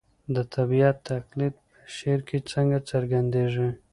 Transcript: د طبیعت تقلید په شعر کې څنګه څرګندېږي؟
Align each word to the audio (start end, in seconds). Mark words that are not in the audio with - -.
د 0.35 0.37
طبیعت 0.55 0.95
تقلید 1.09 1.53
په 1.71 1.79
شعر 1.95 2.19
کې 2.27 2.37
څنګه 2.51 2.77
څرګندېږي؟ 2.89 3.69